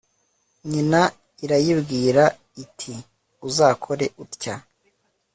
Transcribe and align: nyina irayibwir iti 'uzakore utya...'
nyina 0.71 1.01
irayibwir 1.43 2.17
iti 2.63 2.93
'uzakore 3.47 4.05
utya...' 4.23 4.55